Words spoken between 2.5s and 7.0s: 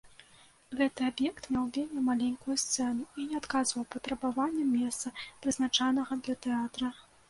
сцэну і не адказваў патрабаванням месца, прызначанага для тэатра.